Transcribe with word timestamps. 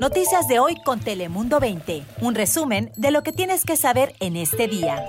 Noticias 0.00 0.46
de 0.48 0.58
hoy 0.58 0.76
con 0.84 1.00
Telemundo 1.00 1.58
20. 1.58 2.04
Un 2.20 2.34
resumen 2.34 2.92
de 2.96 3.10
lo 3.10 3.22
que 3.22 3.32
tienes 3.32 3.64
que 3.64 3.76
saber 3.76 4.14
en 4.20 4.36
este 4.36 4.68
día. 4.68 5.02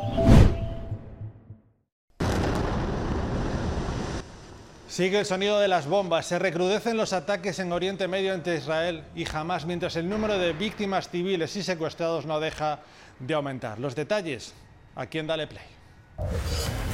Sigue 4.87 5.19
el 5.19 5.25
sonido 5.25 5.59
de 5.59 5.67
las 5.67 5.87
bombas, 5.87 6.25
se 6.25 6.39
recrudecen 6.39 6.95
los 6.97 7.13
ataques 7.13 7.59
en 7.59 7.71
Oriente 7.71 8.07
Medio 8.07 8.33
entre 8.33 8.55
Israel 8.55 9.03
y 9.13 9.25
Hamas, 9.29 9.65
mientras 9.65 9.95
el 9.95 10.09
número 10.09 10.37
de 10.39 10.53
víctimas 10.53 11.09
civiles 11.09 11.55
y 11.55 11.63
secuestrados 11.63 12.25
no 12.25 12.39
deja 12.39 12.79
de 13.19 13.33
aumentar. 13.33 13.79
Los 13.79 13.95
detalles 13.95 14.53
aquí 14.95 15.19
en 15.19 15.27
Dale 15.27 15.47
Play. 15.47 16.86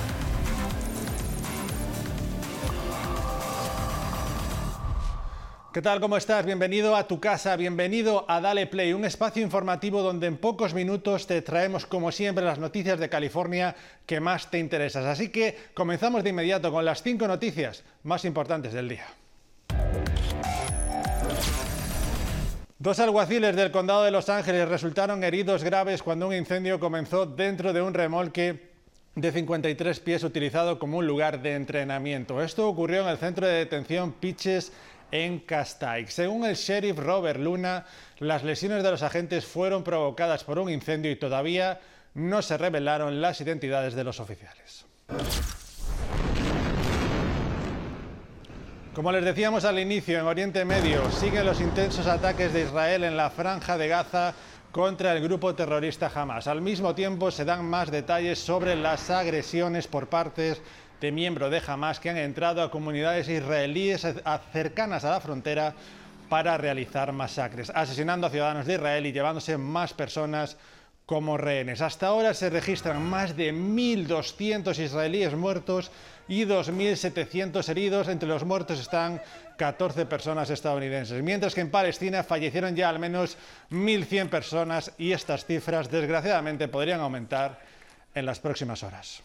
¿Qué 5.74 5.82
tal? 5.82 6.00
¿Cómo 6.00 6.18
estás? 6.18 6.46
Bienvenido 6.46 6.96
a 6.96 7.08
tu 7.08 7.20
casa, 7.20 7.56
bienvenido 7.56 8.26
a 8.28 8.40
Dale 8.40 8.68
Play, 8.68 8.94
un 8.94 9.06
espacio 9.06 9.42
informativo 9.42 10.04
donde 10.04 10.28
en 10.28 10.38
pocos 10.38 10.76
minutos 10.76 11.26
te 11.26 11.42
traemos, 11.42 11.88
como 11.88 12.12
siempre, 12.12 12.46
las 12.46 12.60
noticias 12.60 13.00
de 13.00 13.10
California 13.10 13.76
que 14.06 14.20
más 14.20 14.52
te 14.52 14.60
interesan. 14.60 15.08
Así 15.08 15.30
que 15.30 15.58
comenzamos 15.74 16.24
de 16.24 16.30
inmediato 16.30 16.72
con 16.72 16.86
las 16.86 17.02
cinco 17.02 17.28
noticias 17.28 17.84
más 18.04 18.24
importantes 18.24 18.72
del 18.72 18.88
día. 18.88 19.08
Dos 22.78 23.00
alguaciles 23.00 23.56
del 23.56 23.72
condado 23.72 24.04
de 24.04 24.12
Los 24.12 24.30
Ángeles 24.30 24.70
resultaron 24.70 25.24
heridos 25.24 25.64
graves 25.64 26.04
cuando 26.04 26.28
un 26.28 26.36
incendio 26.36 26.80
comenzó 26.80 27.26
dentro 27.26 27.74
de 27.74 27.82
un 27.82 27.96
remolque 27.96 28.74
de 29.16 29.32
53 29.32 30.00
pies 30.00 30.24
utilizado 30.24 30.78
como 30.80 30.98
un 30.98 31.08
lugar 31.08 31.42
de 31.42 31.54
entrenamiento. 31.54 32.42
Esto 32.44 32.68
ocurrió 32.68 33.02
en 33.02 33.10
el 33.10 33.18
centro 33.18 33.48
de 33.48 33.54
detención 33.54 34.12
Pitches 34.12 34.72
en 35.14 35.42
Castaic. 35.42 36.08
Según 36.10 36.44
el 36.44 36.56
sheriff 36.56 36.98
Robert 36.98 37.40
Luna, 37.40 37.86
las 38.18 38.44
lesiones 38.44 38.82
de 38.82 38.90
los 38.90 39.04
agentes 39.04 39.46
fueron 39.46 39.84
provocadas 39.84 40.44
por 40.44 40.58
un 40.58 40.72
incendio 40.72 41.12
y 41.12 41.16
todavía 41.16 41.80
no 42.16 42.42
se 42.42 42.58
revelaron 42.58 43.22
las 43.22 43.40
identidades 43.40 43.94
de 43.94 44.04
los 44.04 44.20
oficiales. 44.20 44.86
Como 48.96 49.12
les 49.12 49.24
decíamos 49.24 49.66
al 49.66 49.78
inicio, 49.78 50.20
en 50.20 50.26
Oriente 50.26 50.66
Medio 50.66 51.10
siguen 51.12 51.46
los 51.46 51.62
intensos 51.62 52.08
ataques 52.08 52.52
de 52.52 52.64
Israel 52.64 53.04
en 53.04 53.16
la 53.16 53.30
franja 53.30 53.78
de 53.78 53.88
Gaza 53.88 54.34
contra 54.72 55.14
el 55.14 55.22
grupo 55.22 55.54
terrorista 55.54 56.12
Hamas. 56.14 56.48
Al 56.48 56.62
mismo 56.62 56.96
tiempo 56.96 57.30
se 57.30 57.46
dan 57.46 57.64
más 57.66 57.92
detalles 57.92 58.40
sobre 58.40 58.76
las 58.76 59.12
agresiones 59.12 59.88
por 59.88 60.08
parte 60.10 60.58
de 61.04 61.12
miembros 61.12 61.52
de 61.52 61.62
Hamas 61.68 62.00
que 62.00 62.10
han 62.10 62.18
entrado 62.18 62.62
a 62.62 62.72
comunidades 62.72 63.28
israelíes 63.28 64.08
cercanas 64.54 65.04
a 65.04 65.12
la 65.12 65.20
frontera 65.20 65.74
para 66.30 66.58
realizar 66.58 67.12
masacres, 67.12 67.70
asesinando 67.76 68.26
a 68.26 68.30
ciudadanos 68.30 68.66
de 68.66 68.76
Israel 68.76 69.06
y 69.06 69.12
llevándose 69.12 69.58
más 69.58 69.94
personas 69.94 70.56
como 71.06 71.38
rehenes. 71.38 71.82
Hasta 71.82 72.08
ahora 72.08 72.34
se 72.34 72.50
registran 72.50 73.04
más 73.04 73.36
de 73.36 73.54
1.200 73.54 74.80
israelíes 74.80 75.36
muertos 75.36 75.92
y 76.30 76.46
2.700 76.46 77.68
heridos. 77.68 78.08
Entre 78.08 78.30
los 78.30 78.46
muertos 78.46 78.80
están 78.80 79.22
14 79.58 80.06
personas 80.06 80.50
estadounidenses, 80.52 81.22
mientras 81.22 81.54
que 81.54 81.60
en 81.60 81.70
Palestina 81.70 82.24
fallecieron 82.24 82.78
ya 82.78 82.88
al 82.88 83.00
menos 83.00 83.38
1.100 83.72 84.30
personas 84.30 84.94
y 84.98 85.12
estas 85.12 85.44
cifras 85.44 85.92
desgraciadamente 85.92 86.70
podrían 86.70 87.02
aumentar 87.02 87.60
en 88.16 88.26
las 88.26 88.40
próximas 88.40 88.84
horas. 88.84 89.22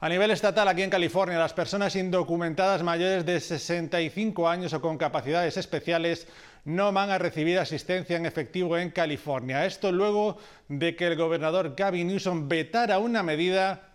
A 0.00 0.08
nivel 0.08 0.30
estatal, 0.30 0.68
aquí 0.68 0.84
en 0.84 0.90
California, 0.90 1.40
las 1.40 1.52
personas 1.52 1.96
indocumentadas 1.96 2.84
mayores 2.84 3.26
de 3.26 3.40
65 3.40 4.48
años 4.48 4.72
o 4.72 4.80
con 4.80 4.96
capacidades 4.96 5.56
especiales 5.56 6.28
no 6.64 6.92
van 6.92 7.10
a 7.10 7.18
recibir 7.18 7.58
asistencia 7.58 8.16
en 8.16 8.24
efectivo 8.24 8.78
en 8.78 8.90
California. 8.90 9.66
Esto 9.66 9.90
luego 9.90 10.38
de 10.68 10.94
que 10.94 11.08
el 11.08 11.16
gobernador 11.16 11.74
Gavin 11.76 12.06
Newsom 12.06 12.48
vetara 12.48 13.00
una 13.00 13.24
medida 13.24 13.88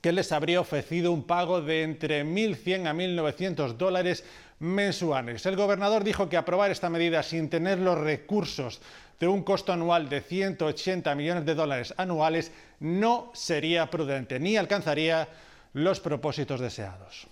que 0.00 0.12
les 0.12 0.30
habría 0.30 0.60
ofrecido 0.60 1.10
un 1.10 1.24
pago 1.24 1.60
de 1.60 1.82
entre 1.82 2.24
1.100 2.24 2.86
a 2.86 2.94
1.900 2.94 3.72
dólares 3.72 4.22
mensuales. 4.60 5.44
El 5.46 5.56
gobernador 5.56 6.04
dijo 6.04 6.28
que 6.28 6.36
aprobar 6.36 6.70
esta 6.70 6.90
medida 6.90 7.24
sin 7.24 7.50
tener 7.50 7.80
los 7.80 7.98
recursos 7.98 8.80
de 9.18 9.26
un 9.26 9.42
costo 9.42 9.72
anual 9.72 10.08
de 10.08 10.20
180 10.20 11.12
millones 11.16 11.44
de 11.44 11.56
dólares 11.56 11.92
anuales 11.96 12.52
no 12.80 13.30
sería 13.34 13.88
prudente 13.90 14.40
ni 14.40 14.56
alcanzaría 14.56 15.28
los 15.72 16.00
propósitos 16.00 16.60
deseados. 16.60 17.26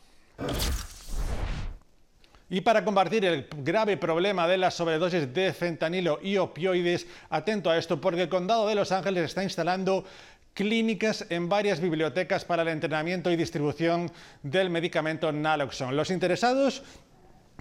Y 2.50 2.62
para 2.62 2.84
combatir 2.84 3.24
el 3.26 3.46
grave 3.58 3.98
problema 3.98 4.48
de 4.48 4.56
las 4.56 4.74
sobredosis 4.74 5.32
de 5.34 5.52
fentanilo 5.52 6.18
y 6.22 6.38
opioides, 6.38 7.06
atento 7.28 7.68
a 7.68 7.76
esto 7.76 8.00
porque 8.00 8.22
el 8.22 8.28
condado 8.30 8.66
de 8.68 8.74
Los 8.74 8.90
Ángeles 8.90 9.24
está 9.24 9.42
instalando 9.42 10.04
clínicas 10.54 11.26
en 11.28 11.48
varias 11.48 11.80
bibliotecas 11.80 12.44
para 12.44 12.62
el 12.62 12.68
entrenamiento 12.68 13.30
y 13.30 13.36
distribución 13.36 14.10
del 14.42 14.70
medicamento 14.70 15.30
Naloxone. 15.30 15.92
Los 15.92 16.10
interesados 16.10 16.82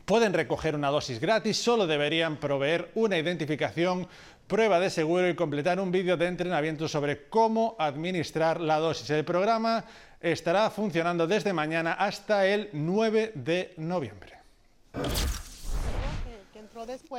pueden 0.05 0.31
recoger 0.31 0.73
una 0.73 0.89
dosis 0.89 1.19
gratis, 1.19 1.57
solo 1.57 1.85
deberían 1.85 2.37
proveer 2.37 2.89
una 2.95 3.17
identificación, 3.17 4.07
prueba 4.47 4.80
de 4.80 4.90
seguro 4.90 5.28
y 5.30 5.35
completar 5.35 5.80
un 5.80 5.91
vídeo 5.91 6.18
de 6.18 6.28
entrenamiento 6.28 6.88
sobre 6.88 7.28
cómo 7.28 7.75
administrar 7.78 8.62
la 8.62 8.78
dosis. 8.78 9.09
El 9.09 9.25
programa 9.25 9.84
estará 10.22 10.69
funcionando 10.69 11.28
desde 11.28 11.53
mañana 11.53 11.94
hasta 11.94 12.47
el 12.47 12.69
9 12.74 13.34
de 13.35 13.74
noviembre. 13.78 14.38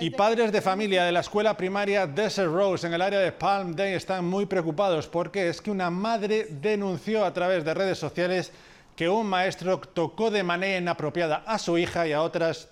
Y 0.01 0.11
padres 0.11 0.53
de 0.53 0.63
familia 0.63 1.05
de 1.05 1.13
la 1.13 1.21
escuela 1.21 1.57
primaria 1.57 2.07
Desert 2.07 2.53
Rose 2.53 2.87
en 2.87 2.95
el 2.95 3.03
área 3.03 3.19
de 3.19 3.33
Palm 3.33 3.75
Day 3.75 3.95
están 3.95 4.25
muy 4.25 4.47
preocupados 4.47 5.09
porque 5.09 5.49
es 5.49 5.61
que 5.61 5.71
una 5.71 5.91
madre 5.91 6.47
denunció 6.49 7.25
a 7.25 7.33
través 7.33 7.65
de 7.65 7.75
redes 7.75 7.99
sociales 7.99 8.53
que 8.95 9.09
un 9.09 9.27
maestro 9.27 9.81
tocó 9.81 10.31
de 10.31 10.45
manera 10.45 10.79
inapropiada 10.79 11.43
a 11.45 11.59
su 11.59 11.77
hija 11.77 12.07
y 12.07 12.13
a 12.13 12.23
otras 12.23 12.69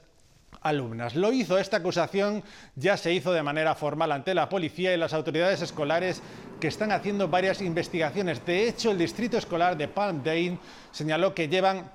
alumnas. 0.66 1.14
Lo 1.14 1.32
hizo, 1.32 1.58
esta 1.58 1.78
acusación 1.78 2.42
ya 2.74 2.96
se 2.96 3.12
hizo 3.12 3.32
de 3.32 3.42
manera 3.42 3.74
formal 3.74 4.12
ante 4.12 4.34
la 4.34 4.48
policía 4.48 4.92
y 4.92 4.96
las 4.96 5.12
autoridades 5.12 5.62
escolares 5.62 6.22
que 6.60 6.68
están 6.68 6.92
haciendo 6.92 7.28
varias 7.28 7.60
investigaciones. 7.62 8.44
De 8.44 8.68
hecho, 8.68 8.90
el 8.90 8.98
distrito 8.98 9.38
escolar 9.38 9.76
de 9.76 9.88
Palm 9.88 10.22
Dane 10.22 10.58
señaló 10.90 11.34
que 11.34 11.48
llevan 11.48 11.90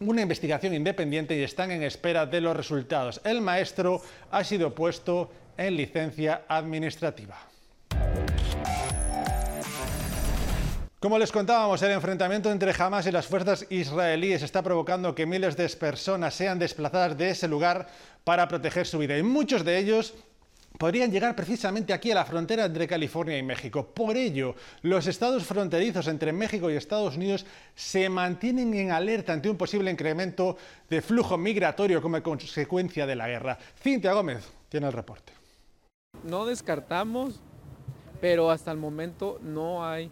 una 0.00 0.22
investigación 0.22 0.74
independiente 0.74 1.36
y 1.36 1.42
están 1.42 1.70
en 1.70 1.82
espera 1.82 2.26
de 2.26 2.40
los 2.40 2.56
resultados. 2.56 3.20
El 3.24 3.40
maestro 3.40 4.02
ha 4.30 4.42
sido 4.44 4.74
puesto 4.74 5.30
en 5.56 5.76
licencia 5.76 6.42
administrativa. 6.48 7.38
Como 11.04 11.18
les 11.18 11.32
contábamos, 11.32 11.82
el 11.82 11.90
enfrentamiento 11.90 12.50
entre 12.50 12.72
Hamas 12.78 13.06
y 13.06 13.12
las 13.12 13.26
fuerzas 13.26 13.66
israelíes 13.68 14.42
está 14.42 14.62
provocando 14.62 15.14
que 15.14 15.26
miles 15.26 15.54
de 15.54 15.68
personas 15.68 16.32
sean 16.32 16.58
desplazadas 16.58 17.18
de 17.18 17.28
ese 17.28 17.46
lugar 17.46 17.88
para 18.24 18.48
proteger 18.48 18.86
su 18.86 18.98
vida. 18.98 19.16
Y 19.16 19.22
muchos 19.22 19.64
de 19.64 19.78
ellos 19.78 20.14
podrían 20.78 21.12
llegar 21.12 21.36
precisamente 21.36 21.92
aquí 21.92 22.10
a 22.10 22.16
la 22.16 22.24
frontera 22.24 22.64
entre 22.64 22.88
California 22.88 23.38
y 23.38 23.42
México. 23.42 23.86
Por 23.86 24.16
ello, 24.16 24.54
los 24.82 25.06
estados 25.06 25.44
fronterizos 25.44 26.08
entre 26.08 26.32
México 26.32 26.70
y 26.70 26.74
Estados 26.74 27.16
Unidos 27.16 27.46
se 27.74 28.08
mantienen 28.08 28.74
en 28.74 28.90
alerta 28.90 29.32
ante 29.32 29.48
un 29.48 29.56
posible 29.56 29.90
incremento 29.90 30.56
de 30.88 31.02
flujo 31.02 31.36
migratorio 31.38 32.02
como 32.02 32.22
consecuencia 32.22 33.06
de 33.06 33.16
la 33.16 33.28
guerra. 33.28 33.58
Cintia 33.80 34.12
Gómez 34.12 34.44
tiene 34.68 34.86
el 34.86 34.92
reporte. 34.92 35.32
No 36.24 36.46
descartamos, 36.46 37.40
pero 38.20 38.50
hasta 38.50 38.70
el 38.72 38.78
momento 38.78 39.38
no 39.42 39.86
hay 39.86 40.10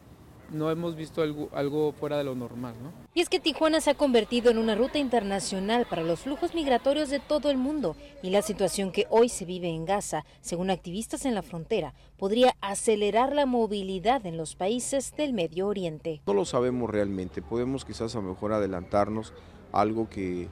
no 0.52 0.70
hemos 0.70 0.94
visto 0.96 1.22
algo, 1.22 1.92
fuera 1.92 2.18
de 2.18 2.24
lo 2.24 2.34
normal. 2.34 2.74
¿no? 2.82 2.92
Y 3.14 3.20
es 3.20 3.28
que 3.28 3.40
Tijuana 3.40 3.80
se 3.80 3.90
ha 3.90 3.94
convertido 3.94 4.50
en 4.50 4.58
una 4.58 4.74
ruta 4.74 4.98
internacional 4.98 5.86
para 5.88 6.02
los 6.02 6.20
flujos 6.20 6.54
migratorios 6.54 7.10
de 7.10 7.20
todo 7.20 7.50
el 7.50 7.56
mundo 7.56 7.96
y 8.22 8.30
la 8.30 8.42
situación 8.42 8.92
que 8.92 9.06
hoy 9.10 9.28
se 9.28 9.44
vive 9.44 9.68
en 9.68 9.84
Gaza, 9.84 10.24
según 10.40 10.70
activistas 10.70 11.24
en 11.24 11.34
la 11.34 11.42
frontera, 11.42 11.94
podría 12.18 12.54
acelerar 12.60 13.34
la 13.34 13.46
movilidad 13.46 14.24
en 14.26 14.36
los 14.36 14.54
países 14.54 15.14
del 15.16 15.32
Medio 15.32 15.66
Oriente. 15.66 16.20
No 16.26 16.34
lo 16.34 16.44
sabemos 16.44 16.90
realmente, 16.90 17.42
podemos 17.42 17.84
quizás 17.84 18.14
a 18.14 18.20
lo 18.20 18.28
mejor 18.28 18.52
adelantarnos 18.52 19.32
algo 19.72 20.08
que, 20.08 20.48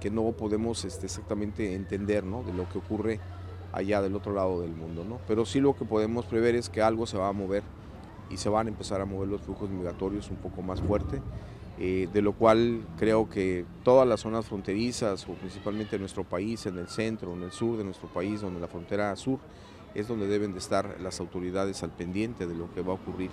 que 0.00 0.10
no 0.10 0.32
podemos 0.32 0.84
este, 0.84 1.06
exactamente 1.06 1.74
entender 1.74 2.24
¿no? 2.24 2.42
de 2.42 2.52
lo 2.52 2.68
que 2.68 2.78
ocurre 2.78 3.20
allá 3.72 4.02
del 4.02 4.16
otro 4.16 4.32
lado 4.32 4.60
del 4.60 4.72
mundo, 4.72 5.04
¿no? 5.04 5.18
pero 5.26 5.46
sí 5.46 5.60
lo 5.60 5.76
que 5.76 5.84
podemos 5.84 6.26
prever 6.26 6.54
es 6.54 6.68
que 6.68 6.82
algo 6.82 7.06
se 7.06 7.16
va 7.16 7.28
a 7.28 7.32
mover 7.32 7.62
y 8.30 8.36
se 8.36 8.48
van 8.48 8.66
a 8.66 8.70
empezar 8.70 9.00
a 9.00 9.04
mover 9.04 9.28
los 9.28 9.42
flujos 9.42 9.70
migratorios 9.70 10.30
un 10.30 10.36
poco 10.36 10.62
más 10.62 10.80
fuerte, 10.80 11.20
eh, 11.78 12.08
de 12.12 12.22
lo 12.22 12.32
cual 12.32 12.86
creo 12.96 13.28
que 13.28 13.64
todas 13.82 14.06
las 14.06 14.20
zonas 14.20 14.46
fronterizas, 14.46 15.28
o 15.28 15.34
principalmente 15.34 15.96
en 15.96 16.02
nuestro 16.02 16.24
país, 16.24 16.66
en 16.66 16.78
el 16.78 16.88
centro, 16.88 17.34
en 17.34 17.42
el 17.42 17.52
sur 17.52 17.76
de 17.76 17.84
nuestro 17.84 18.08
país, 18.08 18.40
donde 18.40 18.60
la 18.60 18.68
frontera 18.68 19.14
sur, 19.16 19.38
es 19.94 20.08
donde 20.08 20.26
deben 20.26 20.52
de 20.52 20.58
estar 20.58 21.00
las 21.00 21.20
autoridades 21.20 21.82
al 21.82 21.90
pendiente 21.90 22.46
de 22.46 22.54
lo 22.54 22.72
que 22.72 22.82
va 22.82 22.92
a 22.92 22.96
ocurrir, 22.96 23.30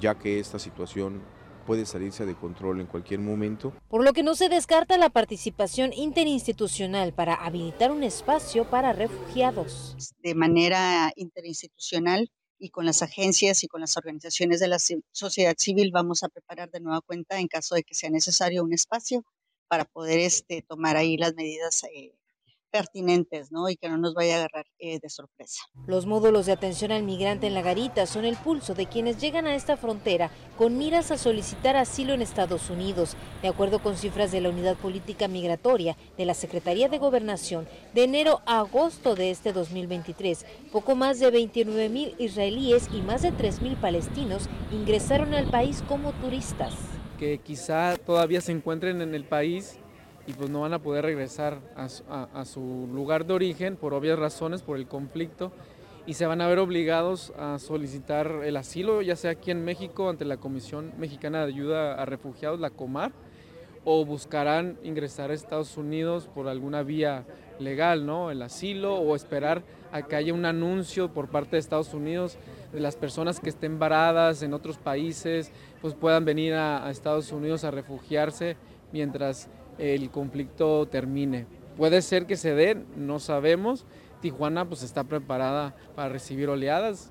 ya 0.00 0.14
que 0.14 0.38
esta 0.38 0.58
situación 0.58 1.20
puede 1.66 1.86
salirse 1.86 2.26
de 2.26 2.34
control 2.34 2.80
en 2.80 2.86
cualquier 2.86 3.20
momento. 3.20 3.72
Por 3.88 4.04
lo 4.04 4.12
que 4.12 4.22
no 4.22 4.34
se 4.34 4.48
descarta 4.48 4.98
la 4.98 5.10
participación 5.10 5.92
interinstitucional 5.92 7.12
para 7.12 7.34
habilitar 7.34 7.92
un 7.92 8.02
espacio 8.02 8.64
para 8.64 8.92
refugiados. 8.92 9.96
De 10.22 10.34
manera 10.34 11.12
interinstitucional 11.16 12.30
y 12.60 12.70
con 12.70 12.84
las 12.84 13.02
agencias 13.02 13.64
y 13.64 13.68
con 13.68 13.80
las 13.80 13.96
organizaciones 13.96 14.60
de 14.60 14.68
la 14.68 14.78
sociedad 15.12 15.54
civil 15.58 15.90
vamos 15.92 16.22
a 16.22 16.28
preparar 16.28 16.70
de 16.70 16.80
nueva 16.80 17.00
cuenta 17.00 17.40
en 17.40 17.48
caso 17.48 17.74
de 17.74 17.82
que 17.82 17.94
sea 17.94 18.10
necesario 18.10 18.62
un 18.62 18.74
espacio 18.74 19.24
para 19.66 19.86
poder 19.86 20.20
este, 20.20 20.62
tomar 20.62 20.96
ahí 20.96 21.16
las 21.16 21.34
medidas 21.34 21.84
eh, 21.84 22.12
pertinentes, 22.70 23.52
¿no? 23.52 23.68
Y 23.68 23.76
que 23.76 23.88
no 23.88 23.98
nos 23.98 24.14
vaya 24.14 24.34
a 24.34 24.38
agarrar 24.38 24.66
eh, 24.78 24.98
de 25.00 25.08
sorpresa. 25.08 25.62
Los 25.86 26.06
módulos 26.06 26.46
de 26.46 26.52
atención 26.52 26.92
al 26.92 27.02
migrante 27.02 27.46
en 27.46 27.54
la 27.54 27.62
garita 27.62 28.06
son 28.06 28.24
el 28.24 28.36
pulso 28.36 28.74
de 28.74 28.86
quienes 28.86 29.20
llegan 29.20 29.46
a 29.46 29.54
esta 29.54 29.76
frontera 29.76 30.30
con 30.56 30.78
miras 30.78 31.10
a 31.10 31.18
solicitar 31.18 31.76
asilo 31.76 32.14
en 32.14 32.22
Estados 32.22 32.70
Unidos. 32.70 33.16
De 33.42 33.48
acuerdo 33.48 33.80
con 33.80 33.96
cifras 33.96 34.30
de 34.32 34.40
la 34.40 34.50
Unidad 34.50 34.76
Política 34.76 35.28
Migratoria 35.28 35.96
de 36.16 36.24
la 36.24 36.34
Secretaría 36.34 36.88
de 36.88 36.98
Gobernación, 36.98 37.66
de 37.94 38.04
enero 38.04 38.40
a 38.46 38.60
agosto 38.60 39.14
de 39.14 39.30
este 39.30 39.52
2023, 39.52 40.46
poco 40.70 40.94
más 40.94 41.18
de 41.18 41.30
29 41.30 41.88
mil 41.88 42.14
israelíes 42.18 42.88
y 42.92 43.02
más 43.02 43.22
de 43.22 43.32
3 43.32 43.62
mil 43.62 43.76
palestinos 43.76 44.48
ingresaron 44.72 45.34
al 45.34 45.50
país 45.50 45.82
como 45.88 46.12
turistas. 46.12 46.74
Que 47.18 47.38
quizá 47.38 47.96
todavía 47.96 48.40
se 48.40 48.52
encuentren 48.52 49.02
en 49.02 49.14
el 49.14 49.24
país 49.24 49.79
y 50.30 50.32
pues 50.32 50.48
no 50.48 50.60
van 50.60 50.72
a 50.72 50.78
poder 50.78 51.04
regresar 51.04 51.58
a, 51.74 52.44
su 52.44 52.88
lugar 52.94 53.26
de 53.26 53.34
origen 53.34 53.74
por 53.74 53.94
obvias 53.94 54.16
razones, 54.16 54.62
por 54.62 54.76
el 54.76 54.86
conflicto, 54.86 55.50
y 56.06 56.14
se 56.14 56.24
van 56.24 56.40
a 56.40 56.46
ver 56.46 56.60
obligados 56.60 57.32
a 57.36 57.58
solicitar 57.58 58.42
el 58.44 58.56
asilo, 58.56 59.02
ya 59.02 59.16
sea 59.16 59.32
aquí 59.32 59.50
en 59.50 59.64
México 59.64 60.08
ante 60.08 60.24
la 60.24 60.36
Comisión 60.36 60.92
Mexicana 60.98 61.40
de 61.40 61.52
Ayuda 61.52 61.94
a 61.94 62.04
Refugiados, 62.04 62.60
la 62.60 62.70
COMAR, 62.70 63.10
o 63.84 64.04
buscarán 64.04 64.78
ingresar 64.84 65.32
a 65.32 65.34
Estados 65.34 65.76
Unidos 65.76 66.28
por 66.32 66.46
alguna 66.46 66.84
vía 66.84 67.24
legal, 67.58 68.06
¿no? 68.06 68.30
El 68.30 68.42
asilo 68.42 68.96
o 68.96 69.16
esperar 69.16 69.64
a 69.90 70.02
que 70.02 70.14
haya 70.14 70.32
un 70.32 70.44
anuncio 70.44 71.12
por 71.12 71.28
parte 71.28 71.56
de 71.56 71.60
Estados 71.60 71.92
Unidos 71.92 72.38
de 72.72 72.78
las 72.78 72.94
personas 72.94 73.40
que 73.40 73.48
estén 73.48 73.80
varadas 73.80 74.42
en 74.42 74.54
otros 74.54 74.78
países, 74.78 75.50
pues 75.82 75.94
puedan 75.94 76.24
venir 76.24 76.54
a, 76.54 76.86
a 76.86 76.90
Estados 76.90 77.32
Unidos 77.32 77.64
a 77.64 77.72
refugiarse 77.72 78.56
mientras 78.92 79.48
el 79.80 80.10
conflicto 80.10 80.86
termine. 80.86 81.46
Puede 81.76 82.02
ser 82.02 82.26
que 82.26 82.36
se 82.36 82.54
dé, 82.54 82.84
no 82.96 83.18
sabemos. 83.18 83.86
Tijuana 84.20 84.66
pues 84.66 84.82
está 84.82 85.04
preparada 85.04 85.74
para 85.96 86.10
recibir 86.10 86.48
oleadas. 86.48 87.10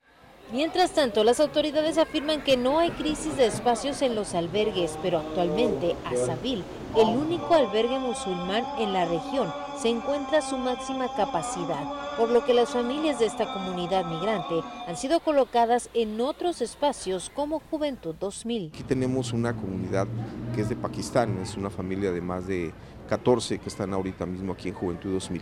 Mientras 0.52 0.92
tanto, 0.92 1.24
las 1.24 1.40
autoridades 1.40 1.98
afirman 2.00 2.44
que 2.44 2.58
no 2.58 2.80
hay 2.80 2.90
crisis 2.92 3.38
de 3.38 3.46
espacios 3.46 4.02
en 4.02 4.16
los 4.16 4.34
albergues, 4.34 4.98
pero 5.02 5.20
actualmente 5.20 5.96
Asabil, 6.06 6.64
el 6.96 7.08
único 7.08 7.54
albergue 7.54 8.00
musulmán 8.00 8.64
en 8.80 8.94
la 8.94 9.06
región, 9.06 9.54
se 9.82 9.88
encuentra 9.88 10.42
su 10.42 10.58
máxima 10.58 11.08
capacidad, 11.16 12.18
por 12.18 12.30
lo 12.30 12.44
que 12.44 12.54
las 12.54 12.70
familias 12.70 13.20
de 13.20 13.28
esta 13.28 13.54
comunidad 13.54 14.06
migrante 14.06 14.62
han 14.86 14.98
sido 14.98 15.22
colocadas 15.22 15.90
en 15.94 16.20
otros 16.20 16.62
espacios 16.62 17.32
como 17.34 17.62
Juventud 17.72 18.14
2000. 18.20 18.72
Aquí 18.74 18.84
tenemos 18.84 19.32
una 19.32 19.56
comunidad 19.56 20.06
que 20.54 20.62
es 20.62 20.70
de 20.70 20.76
Pakistán, 20.76 21.38
es 21.42 21.56
una 21.56 21.70
familia 21.70 22.12
de 22.12 22.20
más 22.20 22.46
de 22.46 22.74
14 23.08 23.60
que 23.60 23.70
están 23.70 23.94
ahorita 23.94 24.26
mismo 24.26 24.52
aquí 24.52 24.68
en 24.68 24.76
Juventud 24.76 25.14
2000 25.14 25.42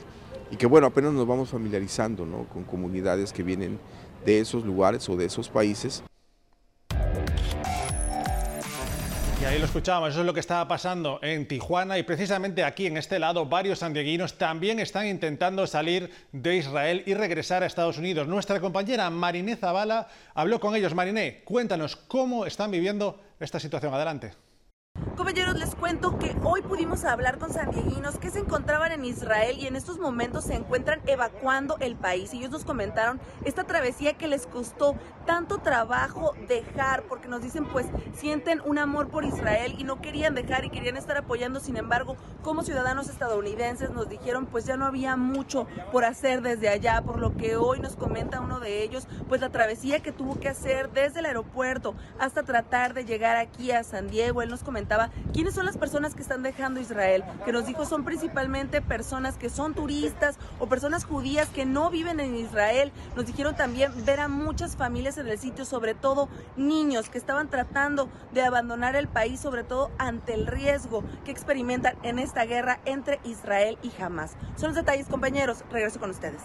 y 0.52 0.56
que 0.56 0.68
bueno, 0.68 0.86
apenas 0.86 1.14
nos 1.14 1.26
vamos 1.26 1.50
familiarizando 1.50 2.26
con 2.54 2.64
comunidades 2.64 3.34
que 3.34 3.42
vienen 3.42 3.80
de 4.24 4.40
esos 4.40 4.64
lugares 4.64 5.10
o 5.10 5.18
de 5.18 5.26
esos 5.26 5.50
países. 5.50 6.04
Ahí 9.48 9.60
lo 9.60 9.66
escuchábamos, 9.66 10.10
eso 10.10 10.20
es 10.20 10.26
lo 10.26 10.34
que 10.34 10.42
estaba 10.42 10.68
pasando 10.68 11.20
en 11.22 11.48
Tijuana 11.48 11.98
y 11.98 12.04
precisamente 12.04 12.66
aquí 12.66 12.86
en 12.86 12.98
este 12.98 13.18
lado 13.18 13.46
varios 13.46 13.80
sandieguinos 13.80 14.38
también 14.38 14.80
están 14.80 15.08
intentando 15.08 15.66
salir 15.68 16.12
de 16.34 16.58
Israel 16.58 17.04
y 17.06 17.14
regresar 17.14 17.64
a 17.64 17.66
Estados 17.66 17.98
Unidos. 17.98 18.28
Nuestra 18.28 18.60
compañera 18.60 19.10
Mariné 19.10 19.56
Zavala 19.56 20.10
habló 20.34 20.60
con 20.60 20.76
ellos. 20.76 20.94
Mariné, 20.94 21.44
cuéntanos 21.46 21.96
cómo 21.96 22.46
están 22.46 22.72
viviendo 22.72 23.22
esta 23.40 23.60
situación. 23.60 23.94
Adelante. 23.94 24.34
Cuento 25.80 26.18
que 26.18 26.36
hoy 26.44 26.62
pudimos 26.62 27.06
hablar 27.06 27.38
con 27.38 27.54
sandieguinos 27.54 28.18
que 28.18 28.32
se 28.32 28.40
encontraban 28.40 28.92
en 28.92 29.06
Israel 29.06 29.58
y 29.60 29.68
en 29.68 29.76
estos 29.76 30.00
momentos 30.00 30.46
se 30.46 30.56
encuentran 30.56 31.02
evacuando 31.06 31.78
el 31.80 31.96
país. 31.96 32.34
Y 32.34 32.40
ellos 32.40 32.52
nos 32.52 32.66
comentaron 32.66 33.20
esta 33.46 33.64
travesía 33.64 34.14
que 34.14 34.28
les 34.28 34.48
costó 34.48 34.96
tanto 35.26 35.60
trabajo 35.60 36.34
dejar, 36.48 37.04
porque 37.04 37.28
nos 37.28 37.42
dicen 37.42 37.66
pues 37.66 37.86
sienten 38.16 38.62
un 38.66 38.80
amor 38.80 39.10
por 39.10 39.24
Israel 39.26 39.76
y 39.78 39.84
no 39.84 40.02
querían 40.02 40.34
dejar 40.34 40.66
y 40.66 40.70
querían 40.70 40.98
estar 40.98 41.18
apoyando. 41.18 41.60
Sin 41.60 41.78
embargo, 41.78 42.18
como 42.42 42.64
ciudadanos 42.64 43.10
estadounidenses 43.10 43.92
nos 43.92 44.10
dijeron 44.10 44.48
pues 44.48 44.66
ya 44.66 44.78
no 44.78 44.86
había 44.86 45.16
mucho 45.16 45.68
por 45.92 46.06
hacer 46.06 46.42
desde 46.42 46.70
allá, 46.70 47.04
por 47.04 47.20
lo 47.20 47.36
que 47.36 47.56
hoy 47.56 47.80
nos 47.80 47.96
comenta 47.96 48.42
uno 48.42 48.60
de 48.60 48.82
ellos 48.84 49.08
pues 49.30 49.42
la 49.42 49.50
travesía 49.50 50.00
que 50.00 50.12
tuvo 50.12 50.40
que 50.40 50.50
hacer 50.50 50.92
desde 50.92 51.20
el 51.20 51.28
aeropuerto 51.28 51.94
hasta 52.20 52.44
tratar 52.44 52.94
de 52.94 53.06
llegar 53.06 53.38
aquí 53.38 53.72
a 53.72 53.84
San 53.84 54.08
Diego. 54.08 54.42
Él 54.42 54.50
nos 54.50 54.64
comentaba 54.64 55.12
quiénes 55.34 55.54
son 55.54 55.67
las 55.68 55.78
personas 55.78 56.16
que 56.16 56.22
están 56.22 56.44
dejando 56.44 56.80
Israel, 56.80 57.24
que 57.46 57.52
nos 57.52 57.66
dijo 57.66 57.86
son 57.86 58.06
principalmente 58.06 58.82
personas 58.82 59.38
que 59.38 59.50
son 59.50 59.74
turistas 59.74 60.38
o 60.60 60.68
personas 60.68 61.04
judías 61.04 61.50
que 61.50 61.66
no 61.66 61.90
viven 61.90 62.20
en 62.20 62.36
Israel. 62.36 62.92
Nos 63.16 63.26
dijeron 63.26 63.56
también 63.56 63.92
ver 64.06 64.22
a 64.22 64.30
muchas 64.30 64.76
familias 64.78 65.18
en 65.18 65.28
el 65.28 65.38
sitio, 65.38 65.66
sobre 65.66 65.94
todo 65.94 66.30
niños 66.56 67.10
que 67.10 67.18
estaban 67.18 67.50
tratando 67.50 68.10
de 68.34 68.44
abandonar 68.44 68.96
el 68.96 69.08
país, 69.08 69.40
sobre 69.40 69.64
todo 69.64 69.92
ante 69.98 70.34
el 70.34 70.48
riesgo 70.48 71.04
que 71.26 71.32
experimentan 71.32 71.96
en 72.02 72.18
esta 72.18 72.46
guerra 72.46 72.80
entre 72.86 73.20
Israel 73.26 73.78
y 73.84 73.92
Hamas. 74.02 74.38
Son 74.56 74.70
los 74.70 74.76
detalles, 74.76 75.08
compañeros. 75.08 75.64
Regreso 75.70 76.00
con 76.00 76.12
ustedes. 76.12 76.42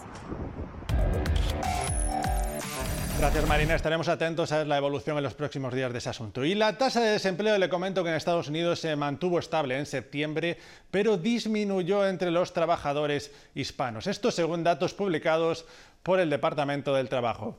Gracias 3.22 3.46
Marina, 3.46 3.76
estaremos 3.76 4.08
atentos 4.08 4.50
a 4.50 4.64
la 4.64 4.76
evolución 4.76 5.16
en 5.16 5.22
los 5.22 5.34
próximos 5.34 5.72
días 5.72 5.92
de 5.92 5.98
ese 5.98 6.08
asunto. 6.08 6.44
Y 6.44 6.56
la 6.56 6.76
tasa 6.76 7.00
de 7.00 7.10
desempleo, 7.10 7.56
le 7.56 7.69
comento 7.69 8.02
que 8.02 8.10
en 8.10 8.16
Estados 8.16 8.48
Unidos 8.48 8.80
se 8.80 8.96
mantuvo 8.96 9.38
estable 9.38 9.78
en 9.78 9.86
septiembre, 9.86 10.58
pero 10.90 11.16
disminuyó 11.16 12.04
entre 12.04 12.32
los 12.32 12.52
trabajadores 12.52 13.30
hispanos. 13.54 14.08
Esto 14.08 14.32
según 14.32 14.64
datos 14.64 14.92
publicados 14.92 15.66
por 16.02 16.19
el 16.19 16.30
Departamento 16.30 16.94
del 16.94 17.08
Trabajo. 17.08 17.56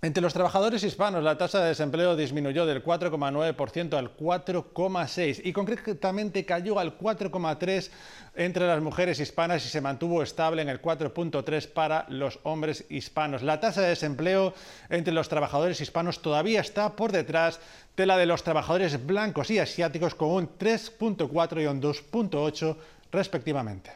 Entre 0.00 0.22
los 0.22 0.32
trabajadores 0.32 0.84
hispanos, 0.84 1.24
la 1.24 1.36
tasa 1.36 1.60
de 1.60 1.70
desempleo 1.70 2.14
disminuyó 2.14 2.66
del 2.66 2.84
4,9% 2.84 3.94
al 3.94 4.16
4,6% 4.16 5.40
y 5.42 5.52
concretamente 5.52 6.44
cayó 6.44 6.78
al 6.78 6.96
4,3% 6.96 7.90
entre 8.36 8.68
las 8.68 8.80
mujeres 8.80 9.18
hispanas 9.18 9.66
y 9.66 9.68
se 9.68 9.80
mantuvo 9.80 10.22
estable 10.22 10.62
en 10.62 10.68
el 10.68 10.80
4,3% 10.80 11.72
para 11.72 12.06
los 12.10 12.38
hombres 12.44 12.84
hispanos. 12.88 13.42
La 13.42 13.58
tasa 13.58 13.80
de 13.80 13.88
desempleo 13.88 14.54
entre 14.88 15.12
los 15.12 15.28
trabajadores 15.28 15.80
hispanos 15.80 16.22
todavía 16.22 16.60
está 16.60 16.94
por 16.94 17.10
detrás 17.10 17.58
de 17.96 18.06
la 18.06 18.16
de 18.16 18.26
los 18.26 18.44
trabajadores 18.44 19.04
blancos 19.04 19.50
y 19.50 19.58
asiáticos 19.58 20.14
con 20.14 20.30
un 20.30 20.48
3,4% 20.58 21.60
y 21.60 21.66
un 21.66 21.82
2,8% 21.82 22.76
respectivamente. 23.10 23.90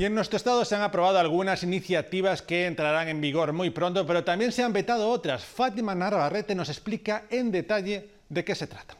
Y 0.00 0.06
en 0.06 0.14
nuestro 0.14 0.38
estado 0.38 0.64
se 0.64 0.74
han 0.74 0.80
aprobado 0.80 1.18
algunas 1.18 1.62
iniciativas 1.62 2.40
que 2.40 2.64
entrarán 2.64 3.08
en 3.08 3.20
vigor 3.20 3.52
muy 3.52 3.68
pronto, 3.68 4.06
pero 4.06 4.24
también 4.24 4.50
se 4.50 4.62
han 4.62 4.72
vetado 4.72 5.10
otras. 5.10 5.44
Fátima 5.44 5.94
Narvarrete 5.94 6.54
nos 6.54 6.70
explica 6.70 7.24
en 7.28 7.52
detalle 7.52 8.08
de 8.30 8.42
qué 8.42 8.54
se 8.54 8.66
trata. 8.66 8.96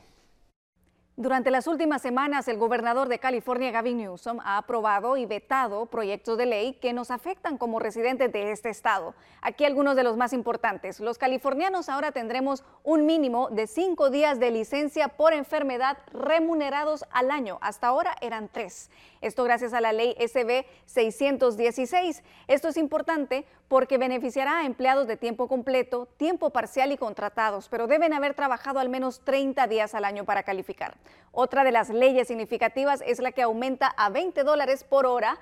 Durante 1.20 1.50
las 1.50 1.66
últimas 1.66 2.00
semanas, 2.00 2.48
el 2.48 2.56
gobernador 2.56 3.06
de 3.10 3.18
California, 3.18 3.70
Gavin 3.70 3.98
Newsom, 3.98 4.40
ha 4.40 4.56
aprobado 4.56 5.18
y 5.18 5.26
vetado 5.26 5.84
proyectos 5.84 6.38
de 6.38 6.46
ley 6.46 6.72
que 6.80 6.94
nos 6.94 7.10
afectan 7.10 7.58
como 7.58 7.78
residentes 7.78 8.32
de 8.32 8.52
este 8.52 8.70
estado. 8.70 9.14
Aquí 9.42 9.66
algunos 9.66 9.96
de 9.96 10.02
los 10.02 10.16
más 10.16 10.32
importantes. 10.32 10.98
Los 10.98 11.18
californianos 11.18 11.90
ahora 11.90 12.12
tendremos 12.12 12.64
un 12.84 13.04
mínimo 13.04 13.50
de 13.50 13.66
cinco 13.66 14.08
días 14.08 14.40
de 14.40 14.50
licencia 14.50 15.08
por 15.08 15.34
enfermedad 15.34 15.98
remunerados 16.10 17.04
al 17.10 17.30
año. 17.30 17.58
Hasta 17.60 17.88
ahora 17.88 18.16
eran 18.22 18.48
tres. 18.50 18.88
Esto 19.20 19.44
gracias 19.44 19.74
a 19.74 19.82
la 19.82 19.92
ley 19.92 20.16
SB 20.18 20.64
616. 20.86 22.22
Esto 22.48 22.68
es 22.68 22.78
importante 22.78 23.44
porque 23.70 23.98
beneficiará 23.98 24.58
a 24.58 24.66
empleados 24.66 25.06
de 25.06 25.16
tiempo 25.16 25.46
completo, 25.46 26.08
tiempo 26.16 26.50
parcial 26.50 26.90
y 26.90 26.96
contratados, 26.96 27.68
pero 27.68 27.86
deben 27.86 28.12
haber 28.12 28.34
trabajado 28.34 28.80
al 28.80 28.88
menos 28.88 29.20
30 29.20 29.68
días 29.68 29.94
al 29.94 30.04
año 30.04 30.24
para 30.24 30.42
calificar. 30.42 30.96
Otra 31.30 31.62
de 31.62 31.70
las 31.70 31.88
leyes 31.88 32.26
significativas 32.26 33.00
es 33.06 33.20
la 33.20 33.30
que 33.30 33.42
aumenta 33.42 33.86
a 33.86 34.10
20 34.10 34.42
dólares 34.42 34.82
por 34.82 35.06
hora 35.06 35.38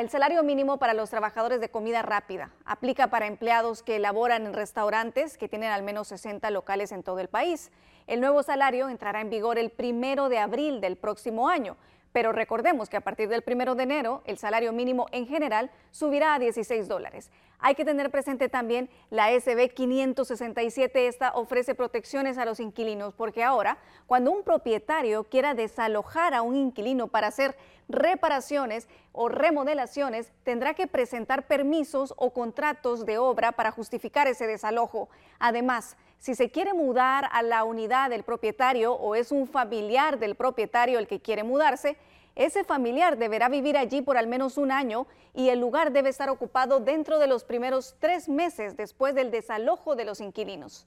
el 0.00 0.08
salario 0.08 0.42
mínimo 0.42 0.78
para 0.78 0.94
los 0.94 1.10
trabajadores 1.10 1.60
de 1.60 1.68
comida 1.68 2.00
rápida. 2.00 2.50
Aplica 2.64 3.08
para 3.08 3.26
empleados 3.26 3.82
que 3.82 3.96
elaboran 3.96 4.46
en 4.46 4.54
restaurantes 4.54 5.36
que 5.36 5.46
tienen 5.46 5.70
al 5.70 5.82
menos 5.82 6.08
60 6.08 6.50
locales 6.52 6.92
en 6.92 7.02
todo 7.02 7.20
el 7.20 7.28
país. 7.28 7.70
El 8.06 8.22
nuevo 8.22 8.42
salario 8.42 8.88
entrará 8.88 9.20
en 9.20 9.28
vigor 9.28 9.58
el 9.58 9.68
primero 9.68 10.30
de 10.30 10.38
abril 10.38 10.80
del 10.80 10.96
próximo 10.96 11.50
año. 11.50 11.76
Pero 12.16 12.32
recordemos 12.32 12.88
que 12.88 12.96
a 12.96 13.02
partir 13.02 13.28
del 13.28 13.42
primero 13.42 13.74
de 13.74 13.82
enero 13.82 14.22
el 14.24 14.38
salario 14.38 14.72
mínimo 14.72 15.06
en 15.12 15.26
general 15.26 15.70
subirá 15.90 16.32
a 16.32 16.38
16 16.38 16.88
dólares. 16.88 17.30
Hay 17.58 17.74
que 17.74 17.84
tener 17.84 18.10
presente 18.10 18.48
también 18.48 18.90
la 19.10 19.30
SB 19.30 19.70
567. 19.74 21.06
Esta 21.06 21.32
ofrece 21.34 21.74
protecciones 21.74 22.38
a 22.38 22.44
los 22.44 22.60
inquilinos 22.60 23.14
porque 23.14 23.42
ahora, 23.42 23.78
cuando 24.06 24.30
un 24.30 24.42
propietario 24.42 25.24
quiera 25.24 25.54
desalojar 25.54 26.34
a 26.34 26.42
un 26.42 26.56
inquilino 26.56 27.08
para 27.08 27.28
hacer 27.28 27.56
reparaciones 27.88 28.88
o 29.12 29.28
remodelaciones, 29.28 30.32
tendrá 30.42 30.74
que 30.74 30.86
presentar 30.86 31.46
permisos 31.46 32.12
o 32.16 32.32
contratos 32.32 33.06
de 33.06 33.18
obra 33.18 33.52
para 33.52 33.70
justificar 33.70 34.26
ese 34.26 34.46
desalojo. 34.46 35.08
Además, 35.38 35.96
si 36.18 36.34
se 36.34 36.50
quiere 36.50 36.74
mudar 36.74 37.28
a 37.32 37.42
la 37.42 37.64
unidad 37.64 38.10
del 38.10 38.22
propietario 38.22 38.92
o 38.94 39.14
es 39.14 39.32
un 39.32 39.46
familiar 39.46 40.18
del 40.18 40.34
propietario 40.34 40.98
el 40.98 41.06
que 41.06 41.20
quiere 41.20 41.44
mudarse, 41.44 41.96
ese 42.36 42.64
familiar 42.64 43.16
deberá 43.16 43.48
vivir 43.48 43.78
allí 43.78 44.02
por 44.02 44.18
al 44.18 44.26
menos 44.26 44.58
un 44.58 44.70
año 44.70 45.06
y 45.34 45.48
el 45.48 45.58
lugar 45.58 45.90
debe 45.90 46.10
estar 46.10 46.28
ocupado 46.28 46.80
dentro 46.80 47.18
de 47.18 47.26
los 47.26 47.44
primeros 47.44 47.96
tres 47.98 48.28
meses 48.28 48.76
después 48.76 49.14
del 49.14 49.30
desalojo 49.30 49.96
de 49.96 50.04
los 50.04 50.20
inquilinos. 50.20 50.86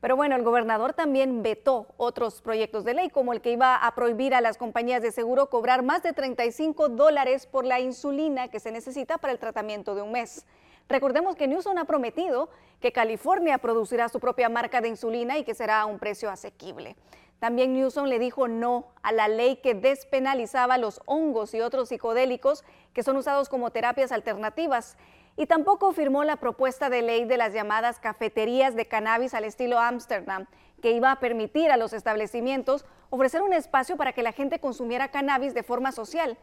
Pero 0.00 0.16
bueno, 0.16 0.34
el 0.34 0.42
gobernador 0.42 0.92
también 0.92 1.42
vetó 1.42 1.86
otros 1.96 2.42
proyectos 2.42 2.84
de 2.84 2.94
ley, 2.94 3.10
como 3.10 3.32
el 3.32 3.40
que 3.40 3.52
iba 3.52 3.76
a 3.76 3.94
prohibir 3.94 4.34
a 4.34 4.40
las 4.40 4.56
compañías 4.56 5.02
de 5.02 5.12
seguro 5.12 5.50
cobrar 5.50 5.82
más 5.82 6.02
de 6.02 6.12
35 6.12 6.88
dólares 6.88 7.46
por 7.46 7.64
la 7.64 7.80
insulina 7.80 8.48
que 8.48 8.60
se 8.60 8.70
necesita 8.70 9.18
para 9.18 9.32
el 9.32 9.38
tratamiento 9.38 9.94
de 9.94 10.02
un 10.02 10.12
mes. 10.12 10.46
Recordemos 10.88 11.36
que 11.36 11.46
Newsom 11.46 11.78
ha 11.78 11.84
prometido 11.84 12.48
que 12.80 12.92
California 12.92 13.58
producirá 13.58 14.08
su 14.08 14.20
propia 14.20 14.48
marca 14.48 14.80
de 14.80 14.88
insulina 14.88 15.36
y 15.38 15.44
que 15.44 15.54
será 15.54 15.80
a 15.80 15.86
un 15.86 15.98
precio 15.98 16.30
asequible. 16.30 16.96
También 17.38 17.72
Newsom 17.72 18.06
le 18.06 18.18
dijo 18.18 18.48
no 18.48 18.88
a 19.02 19.12
la 19.12 19.28
ley 19.28 19.56
que 19.56 19.74
despenalizaba 19.74 20.76
los 20.76 21.00
hongos 21.06 21.54
y 21.54 21.60
otros 21.60 21.88
psicodélicos 21.88 22.64
que 22.92 23.02
son 23.02 23.16
usados 23.16 23.48
como 23.48 23.70
terapias 23.70 24.10
alternativas. 24.10 24.96
Y 25.36 25.46
tampoco 25.46 25.92
firmó 25.92 26.24
la 26.24 26.36
propuesta 26.36 26.90
de 26.90 27.02
ley 27.02 27.24
de 27.24 27.36
las 27.36 27.52
llamadas 27.52 28.00
cafeterías 28.00 28.74
de 28.74 28.86
cannabis 28.86 29.34
al 29.34 29.44
estilo 29.44 29.78
Amsterdam, 29.78 30.46
que 30.82 30.90
iba 30.90 31.12
a 31.12 31.20
permitir 31.20 31.70
a 31.70 31.76
los 31.76 31.92
establecimientos 31.92 32.84
ofrecer 33.10 33.42
un 33.42 33.52
espacio 33.52 33.96
para 33.96 34.12
que 34.12 34.22
la 34.22 34.32
gente 34.32 34.58
consumiera 34.58 35.12
cannabis 35.12 35.54
de 35.54 35.62
forma 35.62 35.92
social, 35.92 36.36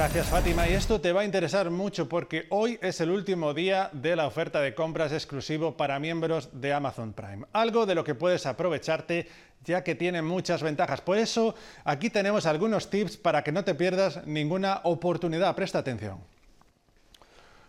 Gracias 0.00 0.28
Fátima 0.28 0.66
y 0.66 0.72
esto 0.72 0.98
te 0.98 1.12
va 1.12 1.20
a 1.20 1.24
interesar 1.26 1.68
mucho 1.68 2.08
porque 2.08 2.46
hoy 2.48 2.78
es 2.80 3.02
el 3.02 3.10
último 3.10 3.52
día 3.52 3.90
de 3.92 4.16
la 4.16 4.26
oferta 4.26 4.62
de 4.62 4.74
compras 4.74 5.12
exclusivo 5.12 5.76
para 5.76 5.98
miembros 5.98 6.48
de 6.58 6.72
Amazon 6.72 7.12
Prime. 7.12 7.44
Algo 7.52 7.84
de 7.84 7.94
lo 7.94 8.02
que 8.02 8.14
puedes 8.14 8.46
aprovecharte 8.46 9.28
ya 9.62 9.84
que 9.84 9.94
tiene 9.94 10.22
muchas 10.22 10.62
ventajas. 10.62 11.02
Por 11.02 11.18
eso 11.18 11.54
aquí 11.84 12.08
tenemos 12.08 12.46
algunos 12.46 12.88
tips 12.88 13.18
para 13.18 13.44
que 13.44 13.52
no 13.52 13.62
te 13.62 13.74
pierdas 13.74 14.26
ninguna 14.26 14.80
oportunidad. 14.84 15.54
Presta 15.54 15.80
atención. 15.80 16.18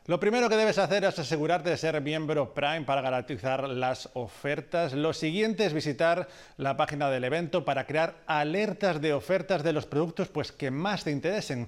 Lo 0.07 0.17
primero 0.17 0.47
que 0.47 0.55
debes 0.55 0.77
hacer 0.77 1.03
es 1.03 1.19
asegurarte 1.19 1.69
de 1.69 1.77
ser 1.77 1.99
miembro 1.99 2.53
Prime 2.53 2.83
para 2.83 3.01
garantizar 3.01 3.67
las 3.67 4.09
ofertas. 4.13 4.93
Lo 4.93 5.11
siguiente 5.11 5.65
es 5.65 5.73
visitar 5.73 6.29
la 6.55 6.77
página 6.77 7.09
del 7.09 7.25
evento 7.25 7.65
para 7.65 7.85
crear 7.85 8.15
alertas 8.25 9.01
de 9.01 9.11
ofertas 9.11 9.63
de 9.63 9.73
los 9.73 9.85
productos 9.85 10.29
pues, 10.29 10.53
que 10.53 10.71
más 10.71 11.03
te 11.03 11.11
interesen. 11.11 11.67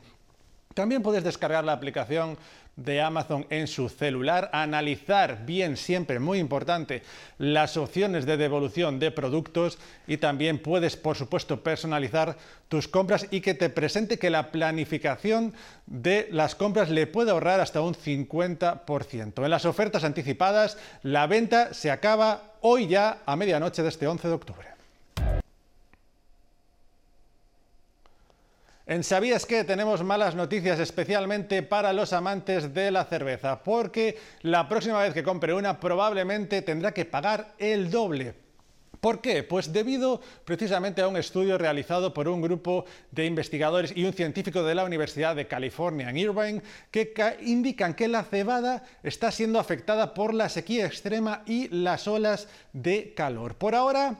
También 0.73 1.01
puedes 1.01 1.23
descargar 1.23 1.63
la 1.63 1.73
aplicación 1.73 2.37
de 2.75 3.01
Amazon 3.01 3.45
en 3.49 3.67
su 3.67 3.87
celular, 3.87 4.49
analizar 4.51 5.45
bien 5.45 5.77
siempre, 5.77 6.19
muy 6.19 6.39
importante, 6.39 7.03
las 7.37 7.77
opciones 7.77 8.25
de 8.25 8.37
devolución 8.37 8.97
de 8.97 9.11
productos 9.11 9.77
y 10.07 10.17
también 10.17 10.57
puedes, 10.57 10.97
por 10.97 11.15
supuesto, 11.15 11.61
personalizar 11.61 12.35
tus 12.69 12.87
compras 12.87 13.27
y 13.29 13.41
que 13.41 13.53
te 13.53 13.69
presente 13.69 14.17
que 14.17 14.31
la 14.31 14.51
planificación 14.51 15.53
de 15.85 16.27
las 16.31 16.55
compras 16.55 16.89
le 16.89 17.05
puede 17.05 17.31
ahorrar 17.31 17.59
hasta 17.59 17.81
un 17.81 17.93
50%. 17.93 19.43
En 19.43 19.51
las 19.51 19.65
ofertas 19.65 20.03
anticipadas, 20.03 20.77
la 21.03 21.27
venta 21.27 21.73
se 21.73 21.91
acaba 21.91 22.53
hoy 22.61 22.87
ya 22.87 23.19
a 23.25 23.35
medianoche 23.35 23.83
de 23.83 23.89
este 23.89 24.07
11 24.07 24.27
de 24.27 24.33
octubre. 24.33 24.72
En 28.85 29.05
Sabías 29.05 29.45
que 29.45 29.63
tenemos 29.63 30.03
malas 30.03 30.35
noticias 30.35 30.77
especialmente 30.77 31.63
para 31.63 31.93
los 31.93 32.11
amantes 32.11 32.73
de 32.73 32.91
la 32.91 33.05
cerveza, 33.05 33.63
porque 33.63 34.17
la 34.41 34.67
próxima 34.67 35.01
vez 35.01 35.13
que 35.13 35.23
compre 35.23 35.53
una 35.53 35.79
probablemente 35.79 36.61
tendrá 36.61 36.93
que 36.93 37.05
pagar 37.05 37.53
el 37.59 37.89
doble. 37.89 38.33
¿Por 38.99 39.21
qué? 39.21 39.43
Pues 39.43 39.71
debido 39.71 40.19
precisamente 40.43 41.01
a 41.01 41.07
un 41.07 41.15
estudio 41.15 41.57
realizado 41.57 42.13
por 42.13 42.27
un 42.27 42.41
grupo 42.41 42.83
de 43.11 43.25
investigadores 43.25 43.93
y 43.95 44.03
un 44.03 44.11
científico 44.11 44.63
de 44.63 44.75
la 44.75 44.83
Universidad 44.83 45.33
de 45.33 45.47
California 45.47 46.09
en 46.09 46.17
Irvine 46.17 46.61
que 46.91 47.13
indican 47.41 47.93
que 47.93 48.09
la 48.09 48.25
cebada 48.25 48.83
está 49.01 49.31
siendo 49.31 49.59
afectada 49.59 50.13
por 50.13 50.33
la 50.33 50.49
sequía 50.49 50.85
extrema 50.85 51.43
y 51.45 51.69
las 51.69 52.05
olas 52.05 52.49
de 52.73 53.13
calor. 53.13 53.55
Por 53.55 53.75
ahora, 53.75 54.19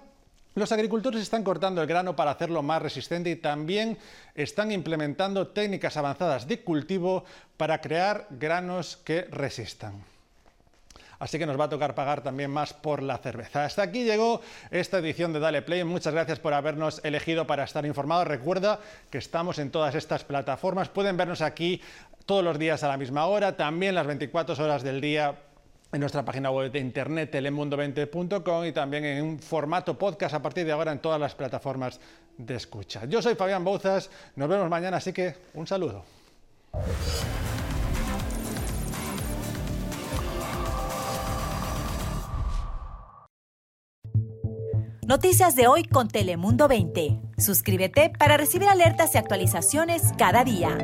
los 0.56 0.72
agricultores 0.72 1.22
están 1.22 1.44
cortando 1.44 1.82
el 1.82 1.88
grano 1.88 2.16
para 2.16 2.32
hacerlo 2.32 2.62
más 2.62 2.82
resistente 2.82 3.30
y 3.32 3.36
también 3.36 3.98
están 4.36 4.72
implementando 4.72 5.48
técnicas 5.48 5.98
avanzadas 5.98 6.48
de 6.48 6.62
cultivo 6.62 7.26
para 7.58 7.82
crear 7.82 8.28
granos 8.30 8.98
que 8.98 9.24
resistan. 9.24 10.04
Así 11.20 11.40
que 11.40 11.46
nos 11.46 11.58
va 11.58 11.66
a 11.66 11.70
tocar 11.70 11.96
pagar 11.96 12.22
también 12.22 12.52
más 12.52 12.74
por 12.74 13.02
la 13.02 13.18
cerveza. 13.18 13.64
Hasta 13.64 13.82
aquí 13.82 14.04
llegó 14.04 14.42
esta 14.72 14.98
edición 14.98 15.32
de 15.32 15.40
Dale 15.40 15.62
Play. 15.62 15.86
Muchas 15.86 16.14
gracias 16.14 16.40
por 16.40 16.54
habernos 16.54 17.00
elegido 17.06 17.48
para 17.48 17.64
estar 17.64 17.86
informados. 17.86 18.28
Recuerda 18.28 18.80
que 19.10 19.20
estamos 19.20 19.58
en 19.58 19.72
todas 19.72 19.96
estas 19.96 20.26
plataformas. 20.26 20.90
Pueden 20.90 21.16
vernos 21.16 21.42
aquí 21.42 21.82
todos 22.26 22.44
los 22.44 22.60
días 22.60 22.84
a 22.84 22.90
la 22.90 22.98
misma 22.98 23.26
hora, 23.26 23.56
también 23.56 23.96
las 23.96 24.06
24 24.06 24.62
horas 24.64 24.84
del 24.84 25.00
día 25.00 25.36
en 25.94 26.00
nuestra 26.00 26.26
página 26.26 26.50
web 26.50 26.72
de 26.72 26.80
internet 26.80 27.32
telemundo20.com 27.34 28.66
y 28.66 28.72
también 28.72 29.06
en 29.06 29.24
un 29.24 29.40
formato 29.40 29.98
podcast 29.98 30.34
a 30.34 30.42
partir 30.42 30.66
de 30.66 30.72
ahora 30.72 30.92
en 30.92 31.00
todas 31.00 31.20
las 31.20 31.36
plataformas 31.36 32.00
de 32.38 32.56
escucha. 32.56 33.06
Yo 33.06 33.22
soy 33.22 33.36
Fabián 33.36 33.64
Bouzas, 33.64 34.10
nos 34.36 34.50
vemos 34.50 34.70
mañana, 34.70 34.98
así 34.98 35.14
que 35.14 35.36
un 35.54 35.68
saludo. 35.68 36.04
Noticias 45.06 45.56
de 45.56 45.68
hoy 45.68 45.84
con 45.84 46.08
Telemundo 46.08 46.68
20. 46.68 47.20
Suscríbete 47.38 48.12
para 48.18 48.38
recibir 48.38 48.68
alertas 48.68 49.14
y 49.14 49.20
actualizaciones 49.20 50.02
cada 50.18 50.44
día. 50.44 50.78